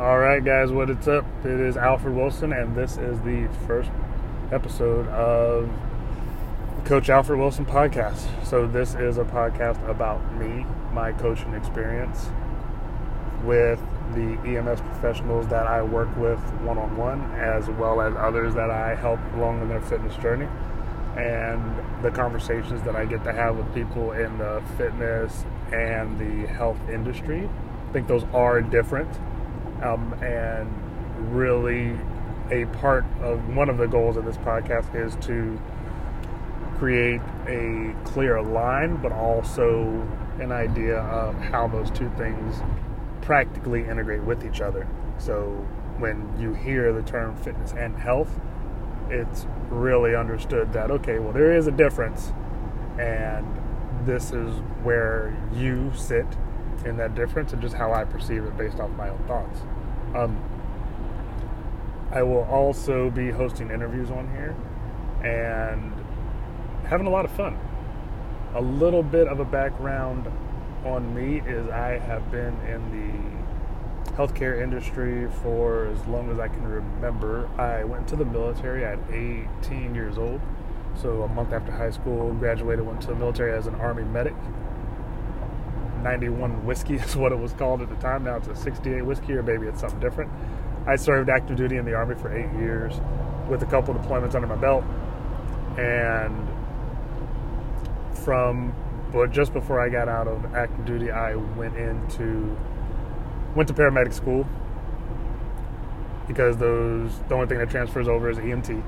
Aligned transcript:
All 0.00 0.18
right, 0.18 0.42
guys, 0.42 0.72
what 0.72 0.88
it's 0.88 1.06
up? 1.06 1.26
It 1.44 1.60
is 1.60 1.76
Alfred 1.76 2.14
Wilson, 2.14 2.54
and 2.54 2.74
this 2.74 2.96
is 2.96 3.20
the 3.20 3.50
first 3.66 3.90
episode 4.50 5.06
of 5.08 5.68
Coach 6.86 7.10
Alfred 7.10 7.38
Wilson 7.38 7.66
podcast. 7.66 8.26
So, 8.46 8.66
this 8.66 8.94
is 8.94 9.18
a 9.18 9.24
podcast 9.24 9.86
about 9.86 10.36
me, 10.36 10.64
my 10.94 11.12
coaching 11.12 11.52
experience 11.52 12.30
with 13.44 13.78
the 14.14 14.38
EMS 14.46 14.80
professionals 14.80 15.46
that 15.48 15.66
I 15.66 15.82
work 15.82 16.08
with 16.16 16.40
one 16.62 16.78
on 16.78 16.96
one, 16.96 17.20
as 17.32 17.68
well 17.68 18.00
as 18.00 18.14
others 18.16 18.54
that 18.54 18.70
I 18.70 18.94
help 18.94 19.20
along 19.34 19.60
in 19.60 19.68
their 19.68 19.82
fitness 19.82 20.16
journey, 20.16 20.48
and 21.18 22.02
the 22.02 22.10
conversations 22.10 22.80
that 22.84 22.96
I 22.96 23.04
get 23.04 23.22
to 23.24 23.34
have 23.34 23.54
with 23.54 23.74
people 23.74 24.12
in 24.12 24.38
the 24.38 24.62
fitness 24.78 25.44
and 25.74 26.18
the 26.18 26.46
health 26.50 26.78
industry. 26.88 27.50
I 27.90 27.92
think 27.92 28.08
those 28.08 28.24
are 28.32 28.62
different 28.62 29.10
um, 29.82 30.14
and 30.22 31.32
really, 31.32 31.96
a 32.50 32.66
part 32.78 33.04
of 33.20 33.54
one 33.54 33.68
of 33.68 33.78
the 33.78 33.86
goals 33.86 34.16
of 34.16 34.24
this 34.24 34.36
podcast 34.38 34.94
is 34.94 35.14
to 35.26 35.60
create 36.78 37.20
a 37.46 37.94
clear 38.04 38.42
line, 38.42 38.96
but 38.96 39.12
also 39.12 40.06
an 40.40 40.50
idea 40.50 40.98
of 40.98 41.34
how 41.36 41.68
those 41.68 41.90
two 41.90 42.10
things 42.16 42.56
practically 43.20 43.82
integrate 43.82 44.22
with 44.22 44.44
each 44.44 44.60
other. 44.60 44.88
So 45.18 45.66
when 45.98 46.34
you 46.40 46.54
hear 46.54 46.92
the 46.92 47.02
term 47.02 47.36
fitness 47.36 47.72
and 47.72 47.94
health, 47.96 48.40
it's 49.10 49.46
really 49.68 50.14
understood 50.14 50.72
that, 50.72 50.90
okay, 50.90 51.18
well, 51.18 51.32
there 51.32 51.54
is 51.54 51.66
a 51.66 51.70
difference, 51.70 52.32
and 52.98 53.46
this 54.06 54.32
is 54.32 54.54
where 54.82 55.36
you 55.52 55.92
sit 55.94 56.26
in 56.84 56.96
that 56.96 57.14
difference 57.14 57.52
and 57.52 57.60
just 57.60 57.74
how 57.74 57.92
I 57.92 58.04
perceive 58.04 58.44
it 58.44 58.56
based 58.56 58.80
off 58.80 58.90
my 58.90 59.08
own 59.08 59.22
thoughts. 59.26 59.60
Um, 60.14 60.42
I 62.10 62.22
will 62.22 62.44
also 62.44 63.10
be 63.10 63.30
hosting 63.30 63.70
interviews 63.70 64.10
on 64.10 64.28
here 64.30 64.56
and 65.22 65.92
having 66.86 67.06
a 67.06 67.10
lot 67.10 67.24
of 67.24 67.30
fun. 67.32 67.58
A 68.54 68.60
little 68.60 69.02
bit 69.02 69.28
of 69.28 69.38
a 69.38 69.44
background 69.44 70.26
on 70.84 71.14
me 71.14 71.40
is 71.48 71.68
I 71.68 71.98
have 71.98 72.30
been 72.32 72.58
in 72.66 72.90
the 72.90 74.12
healthcare 74.12 74.60
industry 74.60 75.28
for 75.42 75.86
as 75.86 76.04
long 76.06 76.30
as 76.32 76.38
I 76.38 76.48
can 76.48 76.66
remember. 76.66 77.48
I 77.58 77.84
went 77.84 78.08
to 78.08 78.16
the 78.16 78.24
military 78.24 78.84
at 78.84 78.98
18 79.10 79.94
years 79.94 80.18
old. 80.18 80.40
So 80.96 81.22
a 81.22 81.28
month 81.28 81.52
after 81.52 81.70
high 81.70 81.90
school, 81.90 82.32
graduated, 82.34 82.84
went 82.84 83.00
to 83.02 83.08
the 83.08 83.14
military 83.14 83.52
as 83.52 83.66
an 83.66 83.76
army 83.76 84.02
medic. 84.02 84.34
91 86.02 86.64
whiskey 86.64 86.94
is 87.06 87.16
what 87.16 87.32
it 87.32 87.38
was 87.38 87.52
called 87.52 87.82
at 87.82 87.88
the 87.88 87.96
time. 87.96 88.24
Now 88.24 88.36
it's 88.36 88.48
a 88.48 88.56
68 88.56 89.02
whiskey, 89.02 89.34
or 89.34 89.42
maybe 89.42 89.66
it's 89.66 89.80
something 89.80 90.00
different. 90.00 90.30
I 90.86 90.96
served 90.96 91.28
active 91.28 91.56
duty 91.56 91.76
in 91.76 91.84
the 91.84 91.94
Army 91.94 92.14
for 92.14 92.34
eight 92.36 92.50
years 92.58 92.94
with 93.48 93.62
a 93.62 93.66
couple 93.66 93.94
deployments 93.94 94.34
under 94.34 94.46
my 94.46 94.56
belt. 94.56 94.84
And 95.78 96.48
from 98.24 98.74
but 99.12 99.32
just 99.32 99.52
before 99.52 99.80
I 99.80 99.88
got 99.88 100.08
out 100.08 100.28
of 100.28 100.54
active 100.54 100.84
duty, 100.86 101.10
I 101.10 101.34
went 101.34 101.76
into 101.76 102.56
went 103.56 103.68
to 103.68 103.74
paramedic 103.74 104.12
school 104.12 104.46
because 106.28 106.56
those 106.58 107.18
the 107.28 107.34
only 107.34 107.48
thing 107.48 107.58
that 107.58 107.70
transfers 107.70 108.06
over 108.06 108.30
is 108.30 108.38
EMT. 108.38 108.82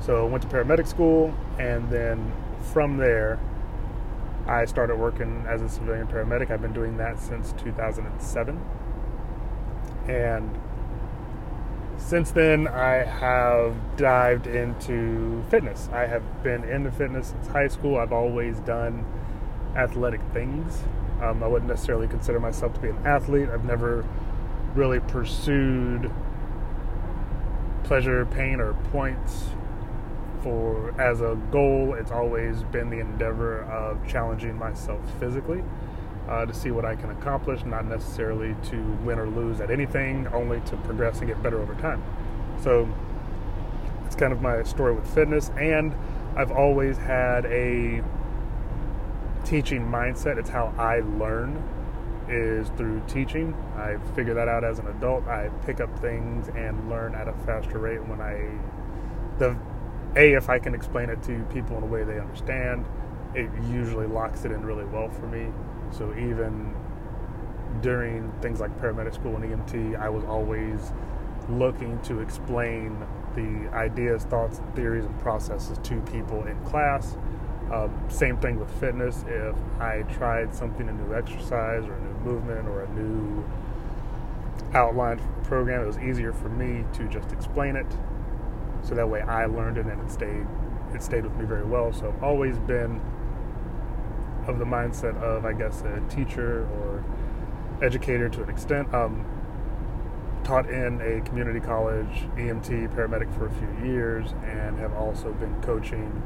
So 0.00 0.26
I 0.26 0.28
went 0.28 0.42
to 0.42 0.48
paramedic 0.48 0.86
school, 0.86 1.34
and 1.58 1.88
then 1.90 2.32
from 2.72 2.96
there, 2.96 3.38
I 4.46 4.64
started 4.64 4.96
working 4.96 5.44
as 5.48 5.62
a 5.62 5.68
civilian 5.68 6.06
paramedic. 6.06 6.50
I've 6.50 6.62
been 6.62 6.72
doing 6.72 6.96
that 6.98 7.18
since 7.18 7.52
2007. 7.52 8.60
And 10.08 10.58
since 11.96 12.30
then, 12.30 12.68
I 12.68 13.04
have 13.04 13.74
dived 13.96 14.46
into 14.46 15.42
fitness. 15.50 15.88
I 15.92 16.06
have 16.06 16.42
been 16.44 16.62
into 16.62 16.92
fitness 16.92 17.28
since 17.28 17.48
high 17.48 17.68
school. 17.68 17.96
I've 17.98 18.12
always 18.12 18.60
done 18.60 19.04
athletic 19.74 20.20
things. 20.32 20.82
Um, 21.20 21.42
I 21.42 21.48
wouldn't 21.48 21.68
necessarily 21.68 22.06
consider 22.06 22.38
myself 22.38 22.74
to 22.74 22.80
be 22.80 22.88
an 22.88 22.98
athlete. 23.04 23.48
I've 23.48 23.64
never 23.64 24.06
really 24.74 25.00
pursued 25.00 26.12
pleasure, 27.82 28.26
pain, 28.26 28.60
or 28.60 28.74
points 28.92 29.46
for 30.46 30.94
as 31.00 31.22
a 31.22 31.36
goal, 31.50 31.94
it's 31.94 32.12
always 32.12 32.62
been 32.62 32.88
the 32.88 33.00
endeavor 33.00 33.62
of 33.64 34.06
challenging 34.06 34.56
myself 34.56 35.00
physically 35.18 35.60
uh, 36.28 36.46
to 36.46 36.54
see 36.54 36.70
what 36.70 36.84
I 36.84 36.94
can 36.94 37.10
accomplish, 37.10 37.64
not 37.64 37.84
necessarily 37.84 38.54
to 38.70 38.76
win 39.04 39.18
or 39.18 39.26
lose 39.26 39.60
at 39.60 39.72
anything, 39.72 40.28
only 40.28 40.60
to 40.66 40.76
progress 40.76 41.18
and 41.18 41.26
get 41.26 41.42
better 41.42 41.60
over 41.60 41.74
time. 41.74 42.00
So 42.62 42.88
it's 44.04 44.14
kind 44.14 44.32
of 44.32 44.40
my 44.40 44.62
story 44.62 44.94
with 44.94 45.12
fitness, 45.12 45.50
and 45.58 45.92
I've 46.36 46.52
always 46.52 46.96
had 46.96 47.44
a 47.46 48.04
teaching 49.44 49.82
mindset. 49.84 50.38
It's 50.38 50.50
how 50.50 50.72
I 50.78 51.00
learn 51.00 51.60
is 52.28 52.68
through 52.76 53.02
teaching. 53.08 53.52
I 53.76 53.96
figure 54.14 54.34
that 54.34 54.46
out 54.46 54.62
as 54.62 54.78
an 54.78 54.86
adult. 54.86 55.26
I 55.26 55.48
pick 55.64 55.80
up 55.80 55.98
things 55.98 56.48
and 56.54 56.88
learn 56.88 57.16
at 57.16 57.26
a 57.26 57.32
faster 57.32 57.78
rate 57.78 58.06
when 58.06 58.20
I 58.20 58.48
the 59.38 59.56
a, 60.16 60.32
if 60.34 60.48
I 60.48 60.58
can 60.58 60.74
explain 60.74 61.10
it 61.10 61.22
to 61.24 61.44
people 61.52 61.76
in 61.76 61.82
a 61.82 61.86
way 61.86 62.04
they 62.04 62.18
understand, 62.18 62.86
it 63.34 63.50
usually 63.70 64.06
locks 64.06 64.44
it 64.44 64.52
in 64.52 64.64
really 64.64 64.84
well 64.84 65.10
for 65.10 65.26
me. 65.26 65.52
So 65.90 66.12
even 66.12 66.74
during 67.82 68.32
things 68.40 68.60
like 68.60 68.76
paramedic 68.80 69.14
school 69.14 69.36
and 69.36 69.44
EMT, 69.44 70.00
I 70.00 70.08
was 70.08 70.24
always 70.24 70.92
looking 71.48 72.00
to 72.02 72.20
explain 72.20 73.06
the 73.34 73.68
ideas, 73.74 74.24
thoughts, 74.24 74.60
theories, 74.74 75.04
and 75.04 75.18
processes 75.20 75.78
to 75.82 76.00
people 76.00 76.44
in 76.46 76.58
class. 76.64 77.16
Um, 77.70 77.92
same 78.08 78.38
thing 78.38 78.58
with 78.58 78.70
fitness. 78.80 79.24
If 79.28 79.56
I 79.78 80.02
tried 80.14 80.54
something, 80.54 80.88
a 80.88 80.92
new 80.92 81.14
exercise 81.14 81.84
or 81.84 81.94
a 81.94 82.00
new 82.00 82.32
movement 82.32 82.68
or 82.68 82.84
a 82.84 82.92
new 82.94 83.44
outline 84.72 85.20
program, 85.44 85.82
it 85.82 85.86
was 85.86 85.98
easier 85.98 86.32
for 86.32 86.48
me 86.48 86.84
to 86.94 87.08
just 87.08 87.32
explain 87.32 87.76
it 87.76 87.86
so 88.86 88.94
that 88.94 89.08
way 89.08 89.20
I 89.20 89.46
learned 89.46 89.78
it 89.78 89.86
and 89.86 90.00
it 90.00 90.10
stayed 90.10 90.46
it 90.94 91.02
stayed 91.02 91.24
with 91.24 91.34
me 91.36 91.44
very 91.44 91.64
well. 91.64 91.92
So 91.92 92.08
I've 92.08 92.22
always 92.22 92.58
been 92.60 93.00
of 94.46 94.58
the 94.58 94.64
mindset 94.64 95.20
of 95.20 95.44
I 95.44 95.52
guess 95.52 95.82
a 95.82 96.00
teacher 96.08 96.66
or 96.66 97.04
educator 97.82 98.28
to 98.28 98.42
an 98.42 98.50
extent. 98.50 98.92
Um, 98.94 99.26
taught 100.44 100.70
in 100.70 101.00
a 101.00 101.20
community 101.22 101.58
college 101.58 102.28
EMT 102.36 102.94
paramedic 102.94 103.36
for 103.36 103.46
a 103.46 103.50
few 103.50 103.90
years 103.90 104.30
and 104.44 104.78
have 104.78 104.92
also 104.92 105.32
been 105.32 105.60
coaching 105.60 106.22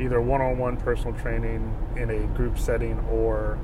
either 0.00 0.20
one-on-one 0.20 0.76
personal 0.78 1.14
training 1.20 1.72
in 1.94 2.10
a 2.10 2.26
group 2.36 2.58
setting 2.58 2.98
or 3.08 3.54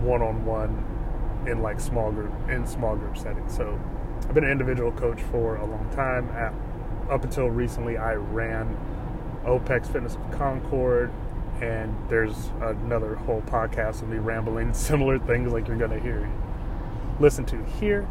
one-on-one 0.00 1.44
in 1.48 1.60
like 1.60 1.80
small 1.80 2.12
group 2.12 2.32
in 2.48 2.64
small 2.64 2.94
group 2.94 3.18
settings. 3.18 3.56
So 3.56 3.80
I've 4.28 4.34
been 4.34 4.44
an 4.44 4.52
individual 4.52 4.92
coach 4.92 5.20
for 5.22 5.56
a 5.56 5.66
long 5.66 5.90
time 5.90 6.30
at 6.30 6.54
up 7.10 7.24
until 7.24 7.48
recently, 7.48 7.96
I 7.96 8.14
ran 8.14 8.76
OPEX 9.44 9.92
Fitness 9.92 10.16
Concord, 10.32 11.12
and 11.60 11.94
there's 12.08 12.50
another 12.60 13.14
whole 13.14 13.42
podcast 13.42 14.02
of 14.02 14.08
me 14.08 14.18
rambling 14.18 14.72
similar 14.74 15.18
things 15.18 15.52
like 15.52 15.68
you're 15.68 15.76
going 15.76 15.90
to 15.90 16.00
hear, 16.00 16.30
listen 17.20 17.44
to 17.46 17.62
here. 17.64 18.06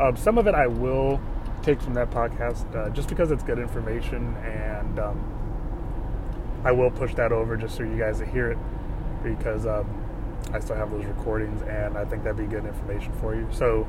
Um, 0.00 0.16
some 0.16 0.38
of 0.38 0.46
it 0.46 0.54
I 0.54 0.66
will 0.66 1.20
take 1.62 1.80
from 1.80 1.94
that 1.94 2.10
podcast 2.10 2.74
uh, 2.74 2.90
just 2.90 3.08
because 3.08 3.30
it's 3.30 3.42
good 3.42 3.58
information, 3.58 4.36
and 4.38 4.98
um, 4.98 5.38
I 6.64 6.72
will 6.72 6.90
push 6.90 7.14
that 7.14 7.32
over 7.32 7.56
just 7.56 7.76
so 7.76 7.82
you 7.82 7.98
guys 7.98 8.20
hear 8.20 8.50
it 8.50 8.58
because 9.22 9.66
um, 9.66 9.86
I 10.52 10.60
still 10.60 10.76
have 10.76 10.90
those 10.90 11.04
recordings, 11.04 11.62
and 11.62 11.96
I 11.98 12.04
think 12.04 12.22
that'd 12.24 12.36
be 12.36 12.46
good 12.46 12.64
information 12.64 13.12
for 13.20 13.34
you. 13.34 13.46
So 13.50 13.88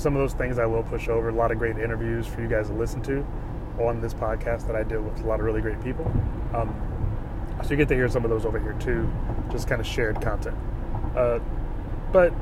some 0.00 0.16
of 0.16 0.20
those 0.20 0.32
things 0.32 0.58
I 0.58 0.64
will 0.66 0.82
push 0.82 1.08
over. 1.08 1.28
A 1.28 1.34
lot 1.34 1.50
of 1.52 1.58
great 1.58 1.76
interviews 1.76 2.26
for 2.26 2.40
you 2.40 2.48
guys 2.48 2.68
to 2.68 2.72
listen 2.72 3.02
to 3.02 3.26
on 3.78 4.00
this 4.00 4.14
podcast 4.14 4.66
that 4.66 4.74
I 4.74 4.82
did 4.82 5.04
with 5.04 5.20
a 5.22 5.26
lot 5.26 5.40
of 5.40 5.46
really 5.46 5.60
great 5.60 5.82
people. 5.82 6.10
Um, 6.54 6.74
so 7.62 7.70
you 7.70 7.76
get 7.76 7.88
to 7.88 7.94
hear 7.94 8.08
some 8.08 8.24
of 8.24 8.30
those 8.30 8.46
over 8.46 8.58
here 8.58 8.72
too, 8.74 9.10
just 9.50 9.68
kind 9.68 9.80
of 9.80 9.86
shared 9.86 10.20
content. 10.22 10.56
Uh, 11.14 11.38
but 12.12 12.32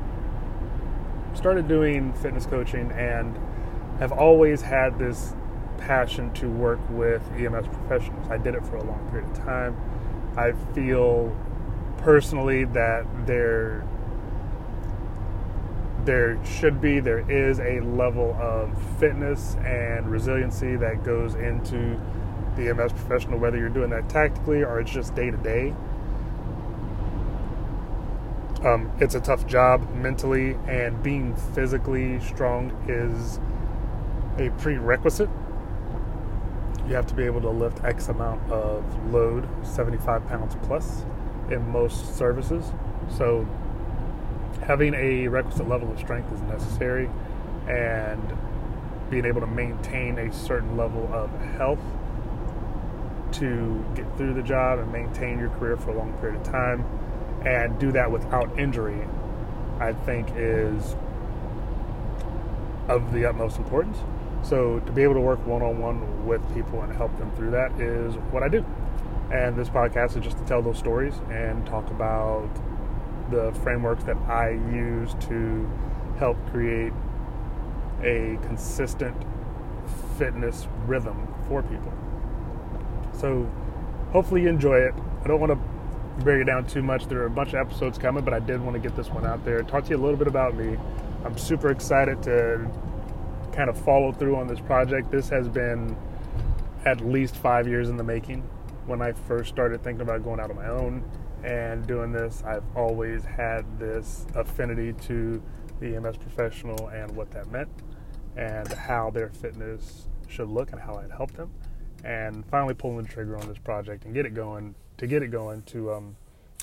started 1.33 1.67
doing 1.67 2.13
fitness 2.13 2.45
coaching 2.45 2.91
and 2.93 3.37
have 3.99 4.13
always 4.13 4.61
had 4.61 4.97
this 4.97 5.33
passion 5.77 6.33
to 6.33 6.49
work 6.49 6.79
with 6.89 7.21
EMS 7.33 7.67
professionals. 7.67 8.29
I 8.29 8.37
did 8.37 8.55
it 8.55 8.65
for 8.65 8.77
a 8.77 8.83
long 8.83 9.05
period 9.11 9.29
of 9.29 9.37
time. 9.37 9.75
I 10.37 10.53
feel 10.73 11.35
personally 11.97 12.63
that 12.65 13.05
they're 13.25 13.85
there 16.09 16.43
should 16.43 16.81
be, 16.81 16.99
there 16.99 17.29
is 17.29 17.59
a 17.59 17.81
level 17.81 18.35
of 18.41 18.75
fitness 18.97 19.55
and 19.57 20.09
resiliency 20.09 20.75
that 20.75 21.03
goes 21.03 21.35
into 21.35 22.01
the 22.55 22.67
EMS 22.67 22.93
professional, 22.93 23.37
whether 23.37 23.59
you're 23.59 23.69
doing 23.69 23.91
that 23.91 24.09
tactically 24.09 24.63
or 24.63 24.79
it's 24.79 24.89
just 24.89 25.13
day 25.13 25.29
to 25.29 25.37
day. 25.37 25.71
It's 28.99 29.13
a 29.13 29.19
tough 29.19 29.45
job 29.45 29.87
mentally, 29.93 30.57
and 30.67 31.03
being 31.03 31.35
physically 31.53 32.19
strong 32.21 32.71
is 32.87 33.39
a 34.39 34.49
prerequisite. 34.59 35.29
You 36.87 36.95
have 36.95 37.05
to 37.05 37.13
be 37.13 37.23
able 37.23 37.41
to 37.41 37.51
lift 37.51 37.83
X 37.83 38.09
amount 38.09 38.51
of 38.51 38.83
load, 39.13 39.47
75 39.63 40.27
pounds 40.27 40.55
plus, 40.63 41.05
in 41.51 41.69
most 41.69 42.17
services. 42.17 42.73
So, 43.15 43.47
having 44.61 44.93
a 44.93 45.27
requisite 45.27 45.67
level 45.67 45.91
of 45.91 45.99
strength 45.99 46.31
is 46.33 46.41
necessary, 46.41 47.09
and 47.67 48.21
being 49.09 49.25
able 49.25 49.41
to 49.41 49.47
maintain 49.47 50.17
a 50.17 50.31
certain 50.31 50.77
level 50.77 51.09
of 51.13 51.31
health 51.57 51.79
to 53.31 53.85
get 53.95 54.05
through 54.17 54.33
the 54.33 54.43
job 54.43 54.79
and 54.79 54.91
maintain 54.91 55.39
your 55.39 55.49
career 55.51 55.77
for 55.77 55.91
a 55.91 55.97
long 55.97 56.13
period 56.13 56.39
of 56.39 56.43
time 56.43 56.83
and 57.45 57.79
do 57.79 57.91
that 57.91 58.11
without 58.11 58.59
injury, 58.59 59.07
I 59.79 59.93
think 59.93 60.29
is 60.35 60.95
of 62.87 63.13
the 63.13 63.25
utmost 63.25 63.57
importance. 63.57 63.97
So 64.41 64.79
to 64.79 64.91
be 64.91 65.03
able 65.03 65.15
to 65.15 65.21
work 65.21 65.45
one 65.45 65.61
on 65.61 65.79
one 65.79 66.25
with 66.25 66.41
people 66.53 66.81
and 66.81 66.91
help 66.95 67.17
them 67.17 67.31
through 67.35 67.51
that 67.51 67.79
is 67.79 68.15
what 68.31 68.43
I 68.43 68.49
do. 68.49 68.65
And 69.31 69.55
this 69.55 69.69
podcast 69.69 70.17
is 70.17 70.23
just 70.23 70.37
to 70.37 70.45
tell 70.45 70.61
those 70.61 70.77
stories 70.77 71.13
and 71.29 71.65
talk 71.65 71.89
about 71.91 72.49
the 73.29 73.51
frameworks 73.63 74.03
that 74.03 74.17
I 74.27 74.51
use 74.71 75.15
to 75.27 75.69
help 76.17 76.37
create 76.51 76.93
a 78.01 78.37
consistent 78.43 79.15
fitness 80.17 80.67
rhythm 80.85 81.27
for 81.47 81.63
people. 81.63 81.93
So 83.13 83.49
hopefully 84.11 84.43
you 84.43 84.49
enjoy 84.49 84.77
it. 84.77 84.93
I 85.23 85.27
don't 85.27 85.39
want 85.39 85.51
to 85.51 86.23
break 86.23 86.41
it 86.41 86.45
down 86.45 86.65
too 86.65 86.81
much. 86.81 87.07
There 87.07 87.21
are 87.21 87.25
a 87.25 87.29
bunch 87.29 87.49
of 87.49 87.55
episodes 87.55 87.97
coming, 87.97 88.23
but 88.23 88.33
I 88.33 88.39
did 88.39 88.61
want 88.61 88.75
to 88.75 88.79
get 88.79 88.95
this 88.95 89.09
one 89.09 89.25
out 89.25 89.43
there. 89.45 89.61
Talk 89.63 89.85
to 89.85 89.89
you 89.91 89.97
a 89.97 90.01
little 90.01 90.17
bit 90.17 90.27
about 90.27 90.55
me. 90.55 90.77
I'm 91.25 91.37
super 91.37 91.69
excited 91.69 92.21
to 92.23 92.69
kind 93.51 93.69
of 93.69 93.77
follow 93.77 94.11
through 94.11 94.35
on 94.35 94.47
this 94.47 94.59
project. 94.59 95.11
This 95.11 95.29
has 95.29 95.47
been 95.47 95.97
at 96.85 97.01
least 97.01 97.35
five 97.35 97.67
years 97.67 97.89
in 97.89 97.97
the 97.97 98.03
making. 98.03 98.41
When 98.85 99.01
I 99.01 99.11
first 99.11 99.49
started 99.49 99.83
thinking 99.83 100.01
about 100.01 100.23
going 100.23 100.39
out 100.39 100.49
on 100.49 100.55
my 100.55 100.67
own 100.67 101.03
and 101.43 101.85
doing 101.87 102.11
this, 102.11 102.43
I've 102.45 102.63
always 102.75 103.23
had 103.23 103.65
this 103.79 104.25
affinity 104.35 104.93
to 105.07 105.41
the 105.79 105.95
EMS 105.95 106.17
professional 106.17 106.87
and 106.89 107.15
what 107.15 107.31
that 107.31 107.49
meant 107.51 107.69
and 108.35 108.71
how 108.73 109.09
their 109.09 109.29
fitness 109.29 110.07
should 110.27 110.49
look 110.49 110.71
and 110.71 110.81
how 110.81 110.95
I'd 110.95 111.11
help 111.11 111.31
them. 111.33 111.51
And 112.03 112.45
finally 112.45 112.73
pulling 112.73 113.03
the 113.03 113.09
trigger 113.09 113.37
on 113.37 113.47
this 113.47 113.57
project 113.57 114.05
and 114.05 114.13
get 114.13 114.25
it 114.25 114.33
going 114.33 114.75
to 114.97 115.07
get 115.07 115.23
it 115.23 115.31
going 115.31 115.63
to 115.63 115.93
um, 115.93 116.15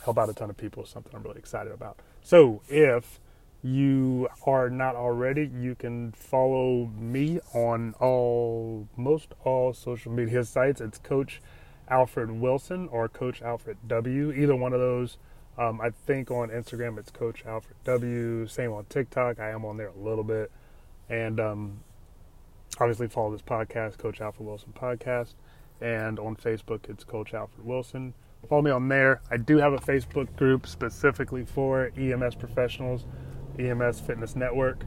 help 0.05 0.19
out 0.19 0.29
a 0.29 0.35
ton 0.35 0.51
of 0.51 0.57
people 0.57 0.85
is 0.85 0.91
something 0.91 1.13
I'm 1.15 1.23
really 1.23 1.39
excited 1.39 1.73
about. 1.73 1.99
So 2.23 2.63
if 2.69 3.21
you 3.63 4.29
are 4.45 4.71
not 4.71 4.95
already, 4.95 5.51
you 5.59 5.75
can 5.75 6.13
follow 6.13 6.87
me 6.97 7.41
on 7.55 7.95
all 7.99 8.89
most 8.97 9.33
all 9.45 9.73
social 9.73 10.13
media 10.13 10.45
sites. 10.45 10.81
It's 10.81 10.99
Coach 10.99 11.41
Alfred 11.89 12.31
Wilson 12.31 12.89
or 12.91 13.09
Coach 13.09 13.43
Alfred 13.43 13.77
W. 13.87 14.33
Either 14.33 14.57
one 14.57 14.73
of 14.73 14.81
those. 14.81 15.19
Um, 15.59 15.81
I 15.81 15.91
think 15.91 16.31
on 16.31 16.51
Instagram 16.51 16.99
it's 16.99 17.11
Coach 17.11 17.45
Alfred 17.47 17.77
W. 17.85 18.47
Same 18.47 18.73
on 18.73 18.85
TikTok. 18.87 19.41
I 19.41 19.51
am 19.51 19.65
on 19.65 19.77
there 19.77 19.89
a 19.89 19.99
little 19.99 20.25
bit. 20.25 20.51
And 21.09 21.41
um, 21.41 21.81
obviously 22.79 23.09
follow 23.09 23.33
this 23.33 23.43
podcast, 23.43 23.99
Coach 23.99 24.21
Alfred 24.21 24.47
Wilson 24.47 24.73
Podcast. 24.79 25.35
And 25.81 26.19
on 26.19 26.37
Facebook, 26.37 26.89
it's 26.89 27.05
Coach 27.05 27.35
Alfred 27.35 27.65
Wilson. 27.65 28.15
Follow 28.49 28.63
me 28.63 28.71
on 28.71 28.89
there. 28.89 29.21
I 29.31 29.37
do 29.37 29.59
have 29.59 29.73
a 29.73 29.79
Facebook 29.79 30.35
group 30.37 30.67
specifically 30.67 31.45
for 31.45 31.91
EMS 31.97 32.35
professionals, 32.37 33.07
EMS 33.59 34.01
Fitness 34.01 34.37
Network. 34.37 34.85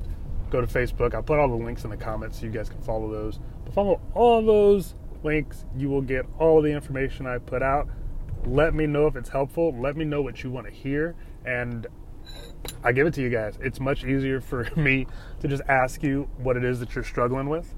Go 0.50 0.62
to 0.62 0.68
Facebook. 0.68 1.14
I'll 1.14 1.24
put 1.24 1.40
all 1.40 1.48
the 1.48 1.64
links 1.64 1.84
in 1.84 1.90
the 1.90 1.98
comments 1.98 2.40
so 2.40 2.46
you 2.46 2.52
guys 2.52 2.70
can 2.70 2.82
follow 2.82 3.12
those. 3.12 3.40
But 3.66 3.74
follow 3.74 4.02
all 4.14 4.42
those 4.44 4.96
links. 5.24 5.66
You 5.76 5.90
will 5.90 6.02
get 6.02 6.26
all 6.38 6.62
the 6.62 6.72
information 6.72 7.26
I 7.28 7.38
put 7.38 7.62
out. 7.62 7.88
Let 8.46 8.74
me 8.74 8.88
know 8.88 9.08
if 9.08 9.16
it's 9.16 9.30
helpful. 9.30 9.76
Let 9.80 9.98
me 9.98 10.06
know 10.06 10.22
what 10.22 10.44
you 10.44 10.52
want 10.52 10.68
to 10.68 10.74
hear. 10.74 11.16
And 11.46 11.88
I 12.84 12.92
give 12.92 13.08
it 13.08 13.14
to 13.16 13.22
you 13.22 13.30
guys. 13.30 13.58
It's 13.62 13.80
much 13.80 14.04
easier 14.04 14.42
for 14.42 14.70
me 14.76 15.08
to 15.42 15.48
just 15.48 15.64
ask 15.68 16.04
you 16.04 16.30
what 16.38 16.58
it 16.58 16.64
is 16.64 16.80
that 16.80 16.96
you're 16.96 17.04
struggling 17.04 17.50
with 17.50 17.76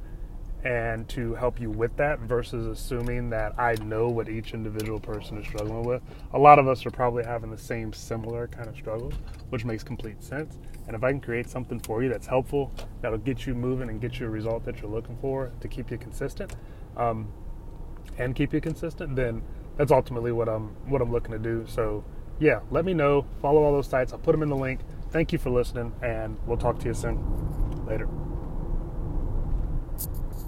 and 0.64 1.10
to 1.10 1.34
help 1.36 1.60
you 1.60 1.70
with 1.70 1.96
that 1.98 2.20
versus 2.20 2.68
assuming 2.68 3.30
that 3.32 3.60
I 3.60 3.74
know 3.84 4.10
what 4.10 4.30
each 4.30 4.54
individual 4.54 5.00
person 5.00 5.38
is 5.38 5.48
struggling 5.48 5.84
with. 5.84 6.02
A 6.34 6.40
lot 6.40 6.60
of 6.60 6.68
us 6.68 6.86
are 6.86 6.92
probably 6.92 7.24
having 7.24 7.50
the 7.50 7.58
same 7.58 7.92
similar 7.94 8.48
kind 8.48 8.68
of 8.70 8.76
struggles, 8.76 9.14
which 9.50 9.66
makes 9.66 9.84
complete 9.84 10.24
sense. 10.24 10.60
And 10.88 10.96
if 10.96 11.04
I 11.04 11.12
can 11.12 11.22
create 11.22 11.50
something 11.50 11.80
for 11.80 12.04
you 12.04 12.10
that's 12.10 12.28
helpful, 12.28 12.72
that'll 13.02 13.18
get 13.18 13.46
you 13.48 13.56
moving 13.56 13.90
and 13.90 14.00
get 14.00 14.20
you 14.20 14.28
a 14.28 14.30
result 14.30 14.64
that 14.66 14.82
you're 14.82 14.92
looking 14.92 15.18
for 15.20 15.52
to 15.62 15.68
keep 15.68 15.90
you 15.90 15.98
consistent, 15.98 16.56
um, 16.96 17.32
and 18.18 18.36
keep 18.36 18.54
you 18.54 18.62
consistent, 18.62 19.16
then 19.16 19.42
that's 19.78 19.92
ultimately 19.92 20.32
what 20.32 20.50
I'm 20.50 20.70
what 20.90 21.02
I'm 21.02 21.12
looking 21.12 21.32
to 21.32 21.40
do. 21.40 21.66
So 21.68 22.04
yeah, 22.40 22.60
let 22.70 22.86
me 22.86 22.94
know. 22.94 23.26
Follow 23.42 23.64
all 23.64 23.72
those 23.72 23.88
sites. 23.88 24.14
I'll 24.14 24.20
put 24.20 24.34
them 24.34 24.44
in 24.44 24.50
the 24.50 24.56
link. 24.56 24.82
Thank 25.12 25.32
you 25.32 25.40
for 25.40 25.50
listening, 25.50 25.94
and 26.02 26.38
we'll 26.46 26.58
talk 26.58 26.80
to 26.80 26.86
you 26.86 26.94
soon. 26.94 27.86
Later. 27.86 28.31